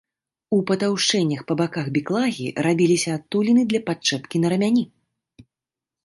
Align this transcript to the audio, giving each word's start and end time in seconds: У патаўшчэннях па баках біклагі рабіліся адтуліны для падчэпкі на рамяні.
У 0.55 0.57
патаўшчэннях 0.69 1.41
па 1.49 1.53
баках 1.59 1.85
біклагі 1.97 2.47
рабіліся 2.67 3.09
адтуліны 3.17 3.61
для 3.73 3.81
падчэпкі 3.91 4.37
на 4.47 4.51
рамяні. 4.55 4.83